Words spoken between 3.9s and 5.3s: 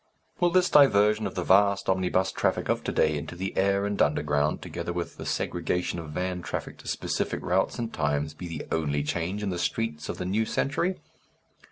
underground, together with the